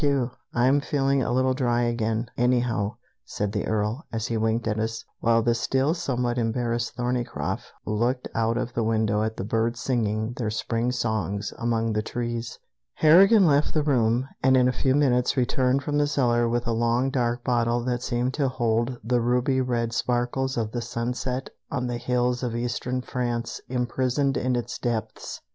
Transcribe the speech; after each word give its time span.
D. 0.01 0.07
Q.! 0.07 0.31
I'm 0.51 0.79
feeling 0.81 1.21
a 1.21 1.31
little 1.31 1.53
dry 1.53 1.83
again, 1.83 2.25
anyhow," 2.35 2.95
said 3.23 3.51
the 3.51 3.67
Earl, 3.67 4.03
as 4.11 4.25
he 4.25 4.35
winked 4.35 4.67
at 4.67 4.79
us, 4.79 5.05
while 5.19 5.43
the 5.43 5.53
still 5.53 5.93
somewhat 5.93 6.39
embarrassed 6.39 6.95
Thorneycroft 6.95 7.71
looked 7.85 8.27
out 8.33 8.57
of 8.57 8.73
the 8.73 8.83
window 8.83 9.21
at 9.21 9.37
the 9.37 9.43
birds 9.43 9.79
singing 9.79 10.33
their 10.37 10.49
spring 10.49 10.91
songs 10.91 11.53
among 11.55 11.93
the 11.93 12.01
trees. 12.01 12.57
Harrigan 12.95 13.45
left 13.45 13.75
the 13.75 13.83
room, 13.83 14.27
and 14.41 14.57
in 14.57 14.67
a 14.67 14.71
few 14.73 14.95
minutes 14.95 15.37
returned 15.37 15.83
from 15.83 15.99
the 15.99 16.07
cellar 16.07 16.49
with 16.49 16.65
a 16.65 16.73
long 16.73 17.11
dark 17.11 17.43
bottle 17.43 17.83
that 17.83 18.01
seemed 18.01 18.33
to 18.33 18.49
hold 18.49 18.97
the 19.03 19.21
ruby 19.21 19.61
red 19.61 19.93
sparkles 19.93 20.57
of 20.57 20.71
the 20.71 20.81
sunset 20.81 21.51
on 21.69 21.85
the 21.85 21.97
hills 21.99 22.41
of 22.41 22.55
eastern 22.55 23.03
France 23.03 23.61
imprisoned 23.69 24.35
in 24.35 24.55
its 24.55 24.79
depths. 24.79 25.41